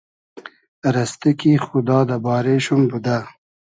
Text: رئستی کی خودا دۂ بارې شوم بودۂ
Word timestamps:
رئستی 0.93 1.31
کی 1.39 1.51
خودا 1.65 1.99
دۂ 2.09 2.17
بارې 2.25 2.55
شوم 2.65 2.81
بودۂ 2.89 3.17